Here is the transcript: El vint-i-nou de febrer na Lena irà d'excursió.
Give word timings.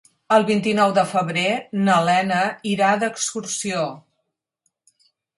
El 0.35 0.43
vint-i-nou 0.45 0.93
de 0.97 1.01
febrer 1.09 1.43
na 1.89 1.97
Lena 2.07 2.39
irà 2.71 2.87
d'excursió. 3.03 3.83